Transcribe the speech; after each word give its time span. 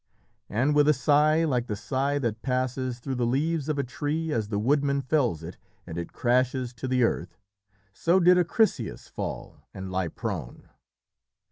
And 0.49 0.73
with 0.73 0.87
a 0.87 0.95
sigh 0.95 1.43
like 1.45 1.67
the 1.67 1.75
sigh 1.75 2.17
that 2.17 2.41
passes 2.41 2.97
through 2.97 3.13
the 3.13 3.23
leaves 3.27 3.69
of 3.69 3.77
a 3.77 3.83
tree 3.83 4.31
as 4.31 4.47
the 4.47 4.57
woodman 4.57 5.03
fells 5.03 5.43
it 5.43 5.57
and 5.85 5.95
it 5.99 6.11
crashes 6.11 6.73
to 6.73 6.87
the 6.87 7.03
earth, 7.03 7.37
so 7.93 8.19
did 8.19 8.35
Acrisius 8.39 9.07
fall 9.07 9.57
and 9.75 9.91
lie 9.91 10.07
prone. 10.07 10.69